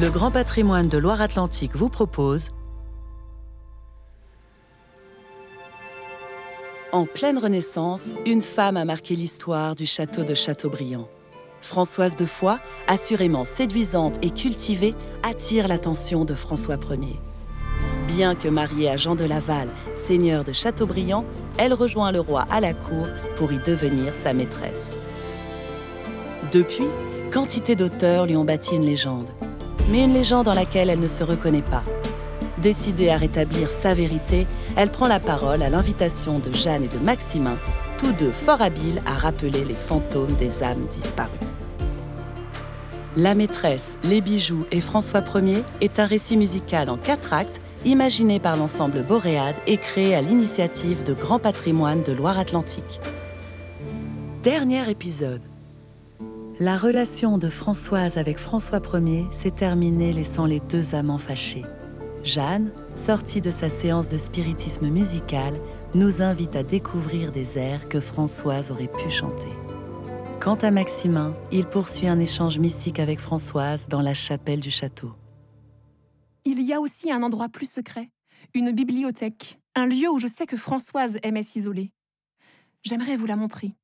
[0.00, 2.50] Le Grand Patrimoine de Loire-Atlantique vous propose
[6.92, 11.08] En pleine Renaissance, une femme a marqué l'histoire du château de Châteaubriand.
[11.62, 17.18] Françoise de Foix, assurément séduisante et cultivée, attire l'attention de François Ier.
[18.06, 21.24] Bien que mariée à Jean de Laval, seigneur de Châteaubriand,
[21.56, 24.96] elle rejoint le roi à la cour pour y devenir sa maîtresse.
[26.52, 26.86] Depuis,
[27.32, 29.26] quantité d'auteurs lui ont bâti une légende,
[29.90, 31.82] mais une légende dans laquelle elle ne se reconnaît pas.
[32.58, 34.46] Décidée à rétablir sa vérité,
[34.76, 37.56] elle prend la parole à l'invitation de Jeanne et de Maximin,
[37.98, 41.30] tous deux fort habiles à rappeler les fantômes des âmes disparues.
[43.16, 48.38] La maîtresse, les bijoux et François Ier est un récit musical en quatre actes imaginé
[48.38, 53.00] par l'ensemble Boréade et créé à l'initiative de Grand Patrimoine de Loire-Atlantique.
[54.42, 55.47] Dernier épisode.
[56.60, 61.64] La relation de Françoise avec François Ier s'est terminée laissant les deux amants fâchés.
[62.24, 65.60] Jeanne, sortie de sa séance de spiritisme musical,
[65.94, 69.52] nous invite à découvrir des airs que Françoise aurait pu chanter.
[70.40, 75.12] Quant à Maximin, il poursuit un échange mystique avec Françoise dans la chapelle du château.
[76.44, 78.10] Il y a aussi un endroit plus secret,
[78.52, 81.92] une bibliothèque, un lieu où je sais que Françoise aimait s'isoler.
[82.82, 83.76] J'aimerais vous la montrer.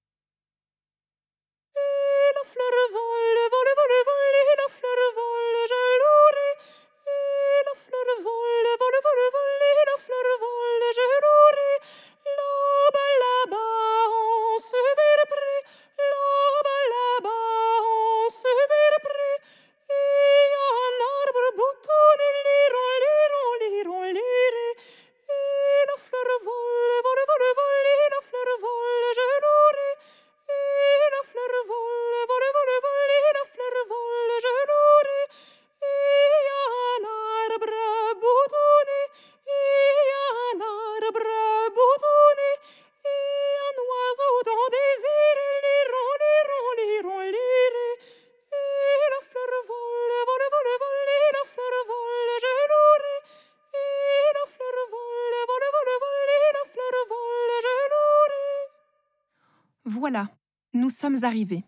[60.84, 61.64] Nous sommes arrivés.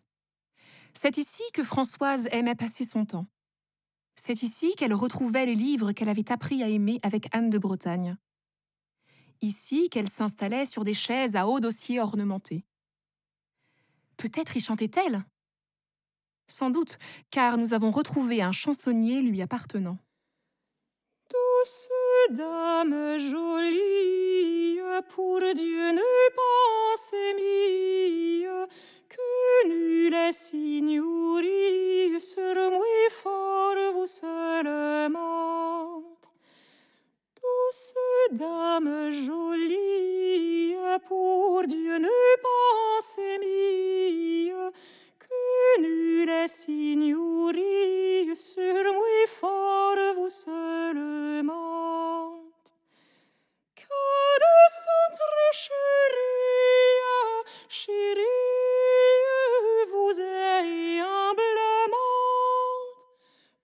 [0.93, 3.27] C'est ici que Françoise aimait passer son temps.
[4.15, 8.19] C'est ici qu'elle retrouvait les livres qu'elle avait appris à aimer avec Anne de Bretagne.
[9.41, 12.67] Ici qu'elle s'installait sur des chaises à haut dossier ornementés.
[14.19, 15.25] Peut-être y chantait-elle?
[16.47, 16.99] Sans doute,
[17.31, 19.97] car nous avons retrouvé un chansonnier lui appartenant.
[21.31, 21.89] Douce
[22.33, 24.79] dame jolie,
[25.09, 26.03] pour Dieu ne
[26.37, 27.96] pensez
[30.33, 36.03] signori sur moi fort vous seulement.
[37.37, 37.95] Douce
[38.33, 40.75] dame jolie,
[41.09, 44.53] pour Dieu ne pensez mie,
[45.19, 50.87] que nul est signori sur moi fort vous seulement.
[60.07, 62.13] Vous avez humblement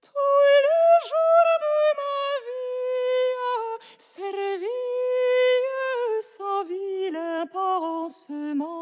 [0.03, 4.69] tous les jours de ma vie, ces réveils
[6.21, 8.81] sans vie, le parentement.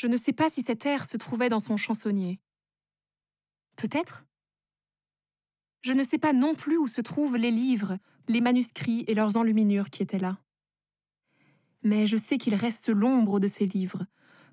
[0.00, 2.40] Je ne sais pas si cet air se trouvait dans son chansonnier.
[3.76, 4.24] Peut-être?
[5.82, 9.36] Je ne sais pas non plus où se trouvent les livres, les manuscrits et leurs
[9.36, 10.38] enluminures qui étaient là.
[11.82, 14.06] Mais je sais qu'il reste l'ombre de ces livres,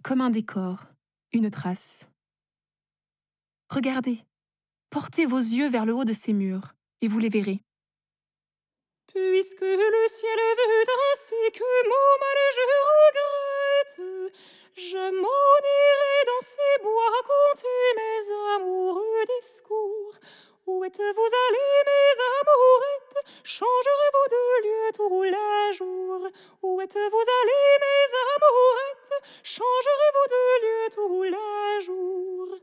[0.03, 0.83] comme un décor,
[1.31, 2.09] une trace.
[3.69, 4.25] Regardez,
[4.89, 7.63] portez vos yeux vers le haut de ces murs, et vous les verrez.
[9.07, 10.39] Puisque le ciel
[11.13, 12.37] ainsi que mon mal
[13.95, 14.33] regrette,
[14.77, 18.21] je m'en irai dans ces bois raconter mes
[18.55, 20.13] amoureux discours,
[20.67, 26.27] où êtes-vous allés, mes amourettes Changerez-vous de lieu tous les jours.
[26.61, 32.57] Où êtes-vous allés, mes amourettes Changerez-vous de lieu tous les jours.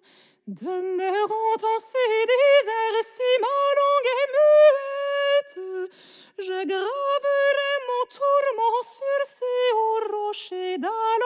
[0.46, 5.90] Demeurant en ces déserts si ma langue est muette,
[6.38, 11.23] je graverai mon tourment sur ces hauts rochers d'alentour.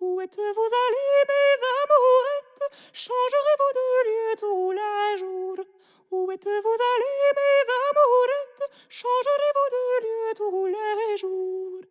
[0.00, 2.66] Où êtes-vous allés, mes amourettes?
[2.92, 5.64] Changerez-vous de lieu tous les jours?
[6.12, 8.64] Où êtes-vous allés, mes amourettes?
[8.88, 11.82] Changerez-vous de lieu tous les jours?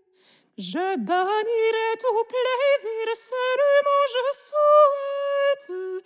[0.58, 6.04] Je bannirai tout plaisir, seulement je souhaite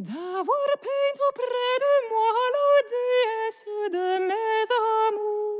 [0.00, 2.64] d'avoir peint auprès de moi la
[3.90, 4.66] de mes
[5.08, 5.53] amours.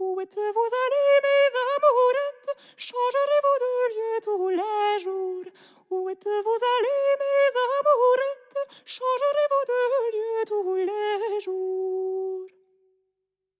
[0.00, 2.56] Où êtes-vous allés, mes amourettes?
[2.76, 5.44] Changerez-vous de lieu tous les jours?
[5.90, 8.84] Où êtes-vous allés, mes amourettes?
[8.84, 9.82] Changerez-vous de
[10.16, 12.46] lieu tous les jours?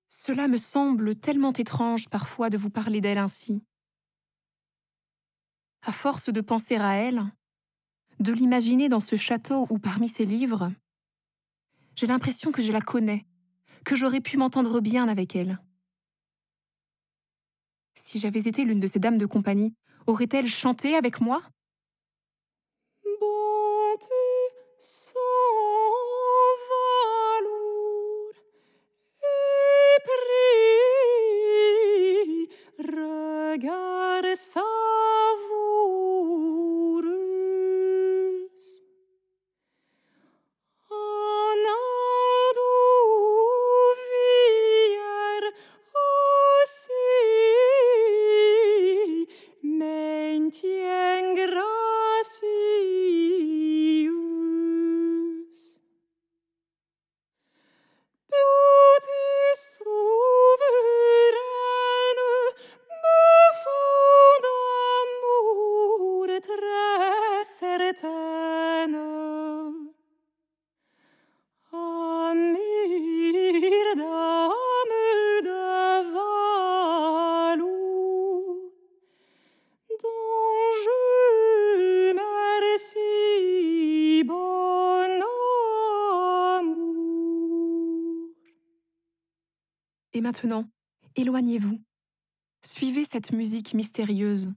[0.09, 3.65] Cela me semble tellement étrange parfois de vous parler d'elle ainsi.
[5.83, 7.25] À force de penser à elle,
[8.21, 10.71] de l'imaginer dans ce château ou parmi ses livres,
[11.97, 13.27] j'ai l'impression que je la connais,
[13.85, 15.59] que j'aurais pu m'entendre bien avec elle.
[18.05, 19.75] Si j'avais été l'une de ces dames de compagnie,
[20.07, 21.43] aurait-elle chanté avec moi?
[90.29, 90.69] Maintenant,
[91.17, 91.81] éloignez-vous.
[92.63, 94.53] Suivez cette musique mystérieuse.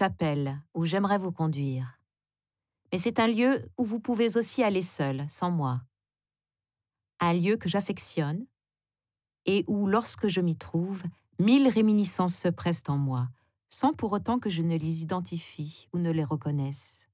[0.00, 2.00] Chapelle, où j'aimerais vous conduire.
[2.90, 5.82] Mais c'est un lieu où vous pouvez aussi aller seul, sans moi.
[7.20, 8.46] Un lieu que j'affectionne
[9.44, 11.02] et où, lorsque je m'y trouve,
[11.38, 13.28] mille réminiscences se pressent en moi,
[13.68, 17.09] sans pour autant que je ne les identifie ou ne les reconnaisse.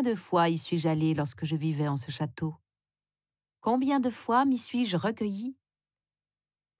[0.00, 2.54] Combien de fois y suis-je allée lorsque je vivais en ce château?
[3.60, 5.58] Combien de fois m'y suis-je recueillie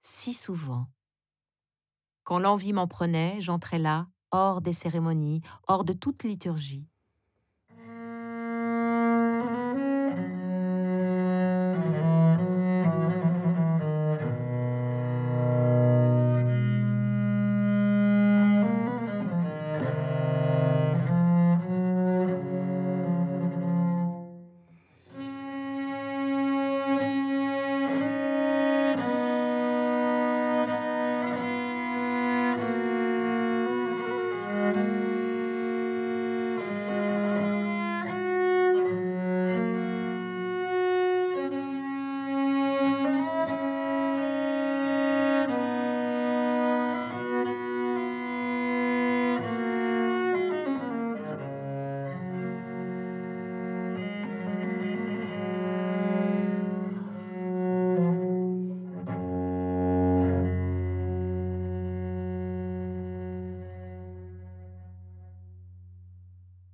[0.01, 0.87] Si souvent.
[2.23, 6.90] Quand l'envie m'en prenait, j'entrais là, hors des cérémonies, hors de toute liturgie.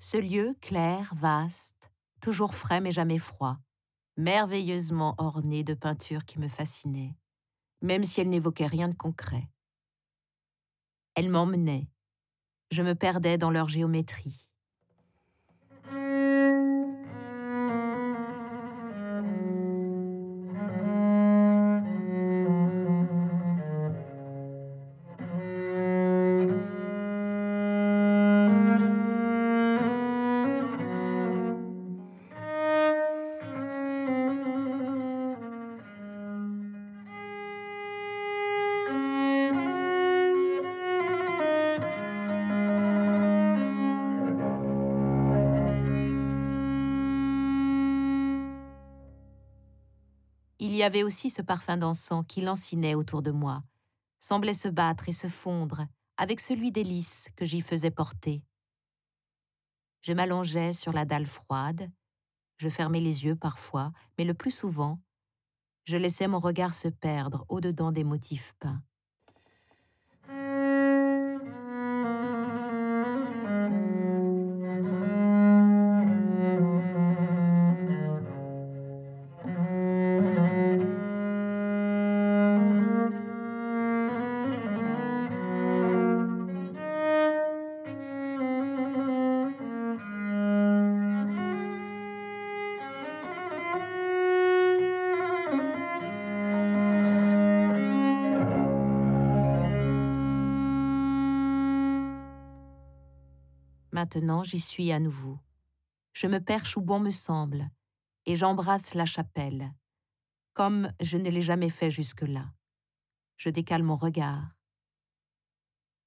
[0.10, 3.58] Ce lieu clair, vaste, toujours frais mais jamais froid,
[4.16, 7.18] merveilleusement orné de peintures qui me fascinaient,
[7.82, 9.50] même si elles n'évoquaient rien de concret.
[11.16, 11.90] Elles m'emmenaient,
[12.72, 14.47] je me perdais dans leur géométrie.
[50.78, 53.64] Y avait aussi ce parfum d'encens qui lancinait autour de moi,
[54.20, 55.86] semblait se battre et se fondre
[56.18, 58.44] avec celui des lys que j'y faisais porter.
[60.02, 61.92] Je m'allongeais sur la dalle froide,
[62.58, 65.00] je fermais les yeux parfois, mais le plus souvent,
[65.86, 68.84] je laissais mon regard se perdre au-dedans des motifs peints.
[104.08, 105.38] Maintenant, j'y suis à nouveau.
[106.14, 107.70] Je me perche où bon me semble,
[108.26, 109.74] et j'embrasse la chapelle,
[110.54, 112.54] comme je ne l'ai jamais fait jusque-là.
[113.36, 114.56] Je décale mon regard.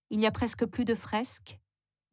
[0.08, 1.60] Il n'y a presque plus de fresques,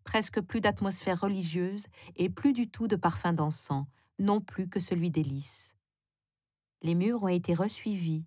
[0.03, 1.85] presque plus d'atmosphère religieuse
[2.17, 3.87] et plus du tout de parfum d'encens,
[4.19, 5.23] non plus que celui des.
[6.81, 8.25] Les murs ont été resuivis.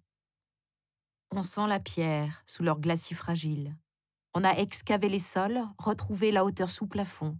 [1.30, 3.76] On sent la pierre sous leur glacis fragile.
[4.32, 7.38] On a excavé les sols, retrouvé la hauteur sous plafond.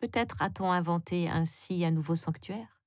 [0.00, 2.77] Peut-être a-t-on inventé ainsi un nouveau sanctuaire?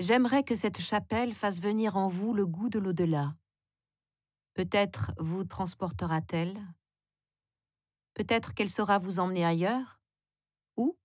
[0.00, 3.36] J'aimerais que cette chapelle fasse venir en vous le goût de l'au-delà.
[4.54, 6.58] Peut-être vous transportera-t-elle?
[8.14, 10.00] Peut-être qu'elle saura vous emmener ailleurs?
[10.78, 10.96] Où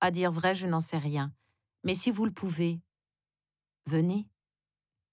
[0.00, 1.34] À dire vrai, je n'en sais rien.
[1.84, 2.80] Mais si vous le pouvez,
[3.84, 4.26] venez.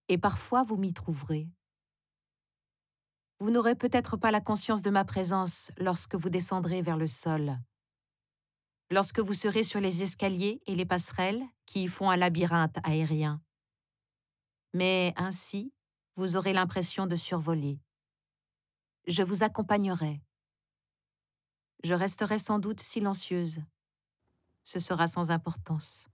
[0.08, 1.50] Et parfois vous m'y trouverez.
[3.42, 7.60] Vous n'aurez peut-être pas la conscience de ma présence lorsque vous descendrez vers le sol
[8.92, 13.42] lorsque vous serez sur les escaliers et les passerelles qui y font un labyrinthe aérien.
[14.74, 15.74] Mais ainsi,
[16.16, 17.80] vous aurez l'impression de survoler.
[19.08, 20.22] Je vous accompagnerai.
[21.84, 23.62] Je resterai sans doute silencieuse.
[24.64, 26.06] Ce sera sans importance.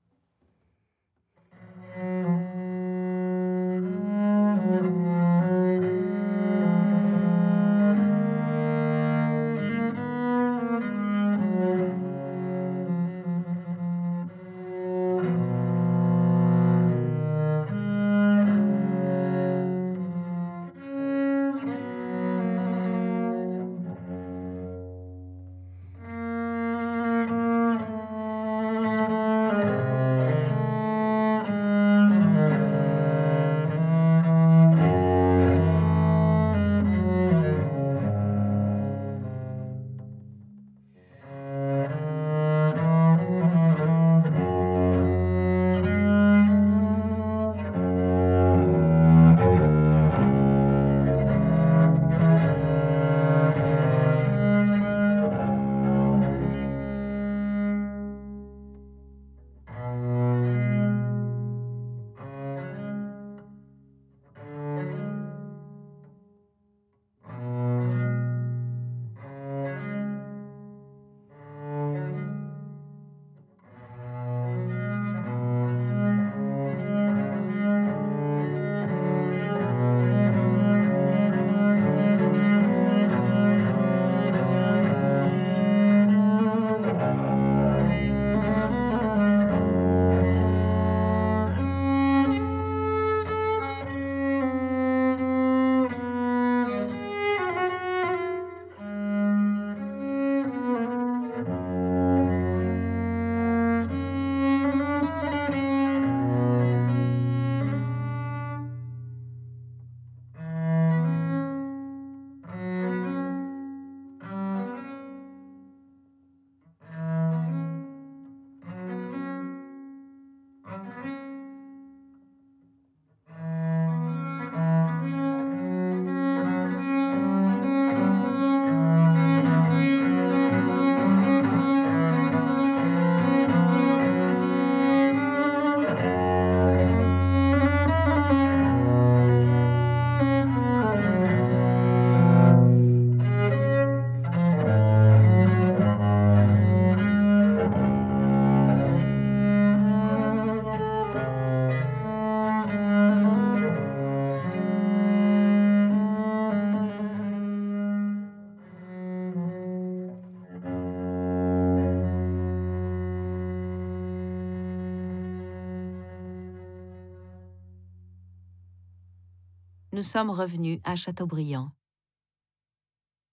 [169.97, 171.71] Nous sommes revenus à Châteaubriand.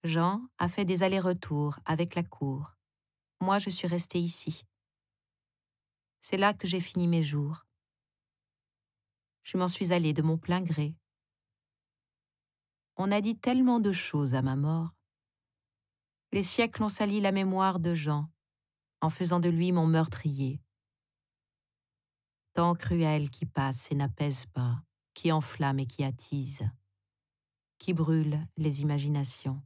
[0.02, 2.74] Jean a fait des allers-retours avec la cour.
[3.42, 4.64] Moi, je suis restée ici.
[6.22, 7.66] C'est là que j'ai fini mes jours.
[9.42, 10.96] Je m'en suis allée de mon plein gré.
[12.96, 14.94] On a dit tellement de choses à ma mort.
[16.32, 18.30] Les siècles ont sali la mémoire de Jean
[19.02, 20.62] en faisant de lui mon meurtrier.
[22.54, 24.82] Temps cruel qui passe et n'apaise pas,
[25.14, 26.68] qui enflamme et qui attise,
[27.78, 29.62] qui brûle les imaginations.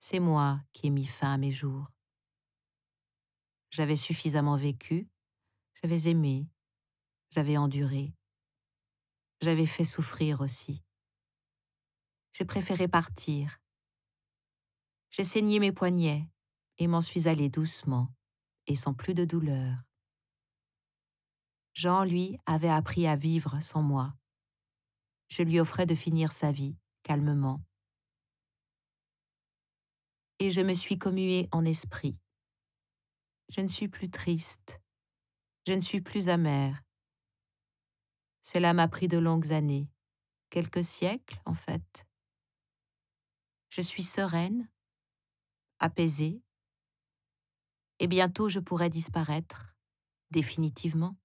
[0.00, 1.90] C'est moi qui ai mis fin à mes jours.
[3.70, 5.08] J'avais suffisamment vécu,
[5.82, 6.48] j'avais aimé,
[7.30, 8.14] j'avais enduré,
[9.40, 10.82] j'avais fait souffrir aussi.
[12.32, 13.60] J'ai préféré partir.
[15.10, 16.28] J'ai saigné mes poignets
[16.78, 18.08] et m'en suis allé doucement
[18.66, 19.87] et sans plus de douleur.
[21.74, 24.14] Jean, lui, avait appris à vivre sans moi.
[25.28, 27.62] Je lui offrais de finir sa vie calmement.
[30.38, 32.20] Et je me suis commuée en esprit.
[33.48, 34.80] Je ne suis plus triste.
[35.66, 36.82] Je ne suis plus amère.
[38.42, 39.90] Cela m'a pris de longues années,
[40.50, 42.06] quelques siècles en fait.
[43.70, 44.70] Je suis sereine,
[45.78, 46.42] apaisée,
[47.98, 49.76] et bientôt je pourrai disparaître
[50.30, 51.16] définitivement.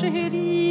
[0.00, 0.69] Si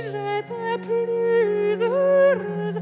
[0.00, 2.80] j'étais plus heureuse.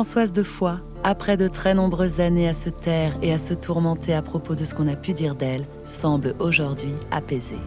[0.00, 4.14] Françoise de Foix, après de très nombreuses années à se taire et à se tourmenter
[4.14, 7.60] à propos de ce qu'on a pu dire d'elle, semble aujourd'hui apaisée.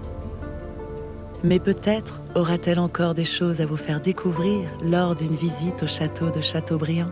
[1.43, 6.31] Mais peut-être aura-t-elle encore des choses à vous faire découvrir lors d'une visite au château
[6.31, 7.11] de Châteaubriand.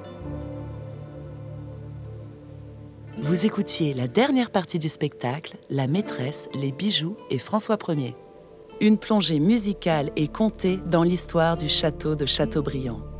[3.21, 8.15] Vous écoutiez la dernière partie du spectacle, La maîtresse, les bijoux et François Ier.
[8.79, 13.11] Une plongée musicale et contée dans l'histoire du château de Châteaubriand.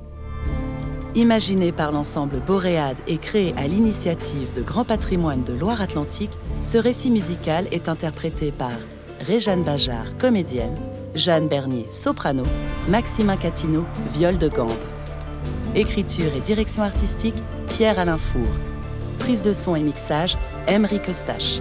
[1.13, 7.12] Imaginé par l'ensemble Boréade et créé à l'initiative de Grand Patrimoine de Loire-Atlantique, ce récit
[7.12, 8.71] musical est interprété par
[9.19, 10.78] Réjeanne Bajard, comédienne,
[11.13, 12.43] Jeanne Bernier, soprano,
[12.88, 14.71] Maximin Catino, viol de gambe.
[15.76, 17.36] Écriture et direction artistique,
[17.67, 18.47] Pierre-Alain Four.
[19.19, 20.38] Prise de son et mixage,
[20.69, 21.60] Emery Eustache.